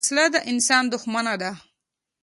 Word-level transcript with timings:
وسله 0.05 0.25
د 0.33 0.37
انسان 0.51 0.83
دښمنه 0.93 1.33
ده 1.41 1.51